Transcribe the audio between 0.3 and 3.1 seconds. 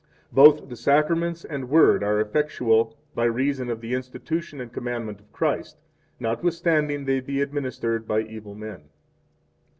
Both the Sacraments and Word are effectual